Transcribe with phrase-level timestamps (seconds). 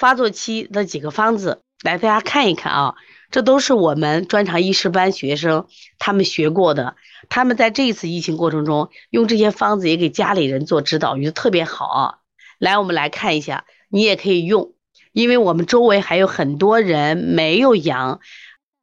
[0.00, 2.94] 发作期的几个方子，来大家看一看啊，
[3.30, 5.66] 这都是我们专场医师班学生
[5.98, 6.96] 他们学过的，
[7.28, 12.14] 他们在这一次疫情过程中用这些方子也给家里人做指导，觉得特别好啊。
[12.58, 14.72] 来，我们来看一下，你也可以用，
[15.12, 18.20] 因为我们周围还有很多人没有阳，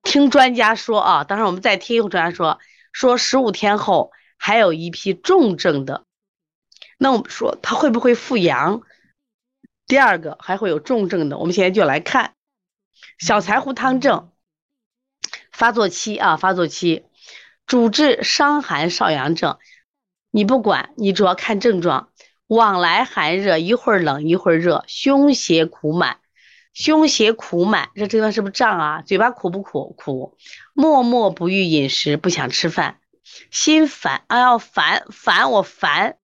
[0.04, 2.60] 听专家说啊，当然我们再听一会专家说，
[2.92, 6.04] 说十五天后还有一批重症的，
[7.00, 8.84] 那我们说他会不会复阳？
[9.88, 12.34] 第二个还会有重症的，我们现在就来看
[13.18, 14.32] 小柴胡汤症
[15.52, 17.06] 发作期啊，发作期
[17.66, 19.58] 主治伤寒少阳症，
[20.30, 22.10] 你不管你主要看症状，
[22.48, 26.20] 往来寒热，一会儿冷一会儿热，胸胁苦满，
[26.74, 29.02] 胸胁苦满，这地方是不是胀啊？
[29.02, 29.96] 嘴巴苦不苦？
[29.98, 30.38] 苦，
[30.74, 33.00] 默默不欲饮食，不想吃饭，
[33.52, 36.18] 心烦，哎呀烦烦我烦，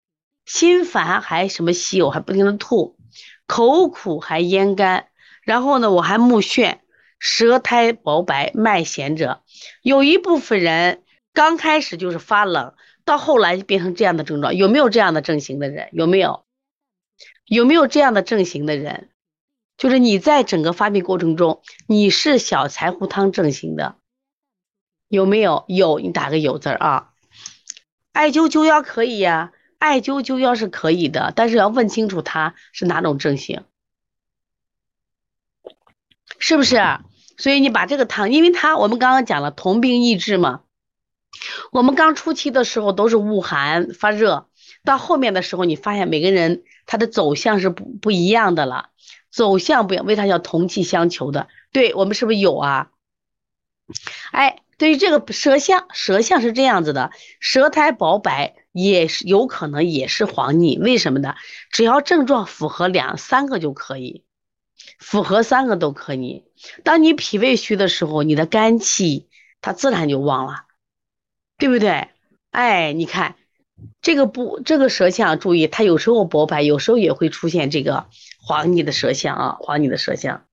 [0.47, 2.99] 心烦还什么稀，我还不停的吐。
[3.47, 5.09] 口苦还咽干，
[5.43, 6.79] 然后呢，我还目眩，
[7.19, 9.43] 舌苔薄白，脉弦者，
[9.83, 15.89] 有一部分人刚开始就是发冷，到后来就变成这样的症状，有没有这样的症型的人？
[15.93, 16.45] 有没有？
[17.45, 19.11] 有没有这样的症型的人？
[19.77, 23.97] 就是你在整个发病过程中，你是小柴胡汤症型的，
[25.09, 25.65] 有没有？
[25.67, 27.11] 有，你打个有字啊。
[28.13, 29.53] 艾灸灸腰可以呀。
[29.83, 33.65] 艾灸灸腰是可以的，但是要问清楚他是哪种症型，
[36.39, 36.81] 是不是？
[37.37, 40.61] 所以你把这个汤，因为它我们刚刚讲了同病异治嘛。
[41.73, 44.47] 我们刚初期的时候都是恶寒发热，
[44.85, 48.91] 到后面的时候你发现每个人他的走向是不不一样的了，
[49.33, 51.49] 走向不一样，为啥叫同气相求的？
[51.73, 52.92] 对我们是不是有啊？
[54.33, 58.55] 哎，对于这个舌象，舌象是这样子的，舌苔薄白。
[58.75, 61.35] 也是有可能也是黄腻，为什么呢？
[61.71, 64.25] 只要症状符合两三个就可以，
[64.99, 66.47] 符合三个都可以。
[66.83, 69.29] 当你脾胃虚的时候，你的肝气
[69.61, 70.65] 它自然就旺了，
[71.59, 72.09] 对不对？
[72.51, 73.37] 哎，你看
[74.01, 78.07] 这个不这个舌象，注意它有时候薄白，有时候也会出现这个
[78.41, 80.47] 黄腻的舌象啊，黄腻的舌象。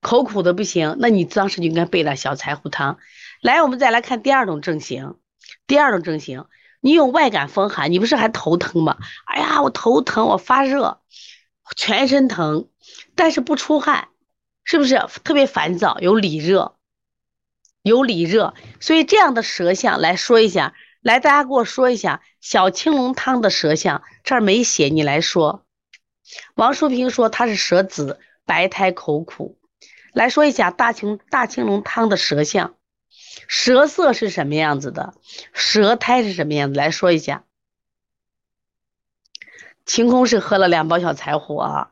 [0.00, 2.98] 口苦的不行，那你当时就应该备了小柴胡汤。
[3.40, 5.16] 来，我们再来看第二种症型，
[5.66, 6.46] 第二种症型。
[6.82, 8.96] 你有外感风寒，你不是还头疼吗？
[9.26, 11.02] 哎呀，我头疼，我发热，
[11.76, 12.68] 全身疼，
[13.14, 14.08] 但是不出汗，
[14.64, 15.98] 是不是特别烦躁？
[16.00, 16.76] 有里热，
[17.82, 25.66] 有里热，所以这样的舌象来说一下，来大家给我说一下小青龙汤的舌象，这儿没写，你来说。
[26.54, 29.58] 王淑萍说他是舌紫，白苔口苦，
[30.12, 32.74] 来说一下大青大青龙汤的舌象。
[33.48, 35.14] 舌色是什么样子的？
[35.52, 36.78] 舌苔是什么样子？
[36.78, 37.44] 来说一下。
[39.86, 41.90] 晴空是喝了两包小柴胡啊，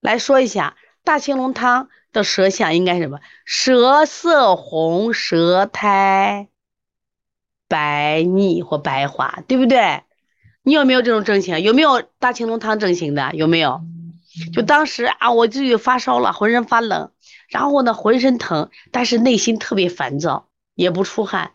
[0.00, 3.20] 来说一下大青龙汤的舌象应该是什么？
[3.44, 6.48] 舌色红，舌苔
[7.68, 10.02] 白腻或白滑，对不对？
[10.62, 11.60] 你有没有这种症型？
[11.60, 13.32] 有没有大青龙汤症型的？
[13.34, 13.82] 有没有？
[14.52, 17.12] 就当时啊，我自己发烧了，浑身发冷，
[17.48, 20.48] 然后呢，浑身疼，但是内心特别烦躁。
[20.76, 21.54] 也不出汗，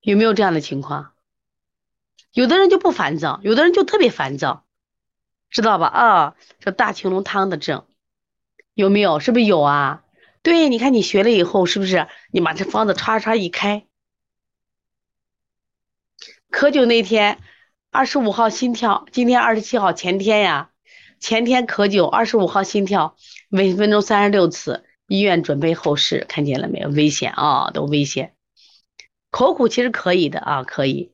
[0.00, 1.12] 有没有这样的情况？
[2.32, 4.66] 有的人就不烦躁，有的人就特别烦躁，
[5.48, 5.86] 知道吧？
[5.86, 7.86] 啊，这大青龙汤的症
[8.74, 9.20] 有没有？
[9.20, 10.02] 是不是有啊？
[10.42, 13.86] 对，你看你学了以后，是不是你把这方子唰唰一开？
[16.50, 17.38] 可久那天
[17.92, 20.70] 二十五号心跳，今天二十七号，前天呀，
[21.20, 23.16] 前天咳灸二十五号心跳，
[23.48, 24.84] 每分钟三十六次。
[25.06, 26.90] 医院准备后事，看见了没有？
[26.90, 28.34] 危险啊，都危险。
[29.30, 31.12] 口苦其实可以的啊，可以。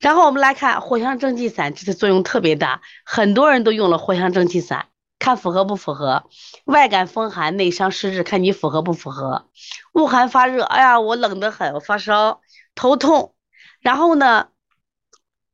[0.00, 4.88] 然后我们来看藿香正气散，这次作用特别大，很多人都用了藿香正气散，
[5.20, 6.24] 看符合不符合？
[6.64, 9.48] 外感风寒、内伤湿滞，看你符合不符合？
[9.92, 12.40] 恶寒发热，哎呀，我冷得很，我发烧，
[12.74, 13.34] 头痛，
[13.80, 14.48] 然后呢，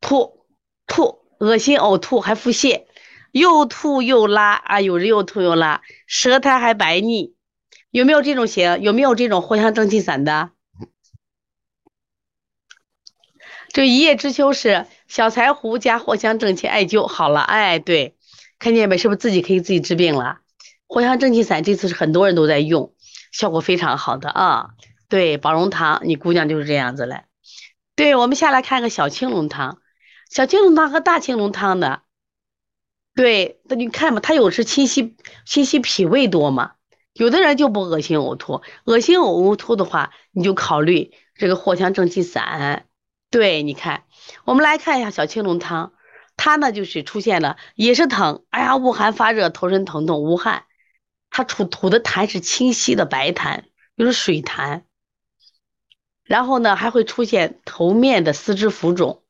[0.01, 0.45] 吐
[0.87, 2.85] 吐，恶心呕吐，还腹泻，
[3.35, 7.35] 又吐又拉啊，有人又吐又拉，舌苔还白腻。
[7.91, 8.79] 有没有这种型？
[8.81, 10.51] 有没有这种藿香正气散的？
[13.73, 18.15] 这一叶知秋是小柴胡加藿香正气艾灸好了，哎，对，
[18.57, 18.97] 看见没？
[18.97, 20.39] 是不是自己可以自己治病了？
[20.87, 22.93] 藿香正气散这次是很多人都在用，
[23.33, 24.69] 效果非常好的啊。
[25.09, 27.25] 对，保荣堂，你姑娘就是这样子嘞。
[27.97, 29.81] 对，我们下来看个小青龙汤，
[30.29, 32.03] 小青龙汤和大青龙汤的，
[33.15, 35.15] 对，那你看嘛，他有时清晰
[35.45, 36.73] 清晰脾胃多嘛？
[37.13, 42.87] 有的人就不恶心呕吐，恶心呕吐的话，你就考虑这个藿香正气散。
[43.31, 44.03] 对，你看，
[44.43, 45.93] 我们来看一下小青龙汤，
[46.35, 50.65] 它呢就是出现了也是疼，哎呀恶寒发热，头身疼痛无汗，
[51.29, 53.63] 它吐吐的痰是清晰的白痰，
[53.95, 54.83] 就是水痰。
[56.25, 59.23] 然后呢还会出现头面的四肢浮肿，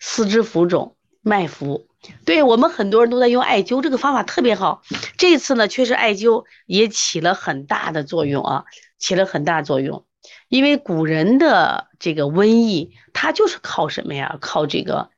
[0.00, 1.89] 四肢浮肿，脉浮。
[2.24, 4.82] 对我们很多人都在用艾灸，这个方法特别好。
[5.18, 8.64] 这次呢确实艾灸也起了很大的作用啊，
[8.98, 10.06] 起了很大作用。
[10.48, 14.38] 因为古人的这个瘟疫，他就是靠什么呀？
[14.40, 15.10] 靠这个，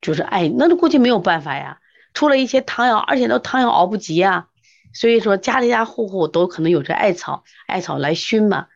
[0.00, 0.48] 就是艾。
[0.48, 1.78] 那估计没有办法呀，
[2.14, 4.48] 出了一些汤药，而且那汤药熬不及呀。
[4.94, 8.66] 所以说家里家户户都可能有这艾草，艾草来熏嘛，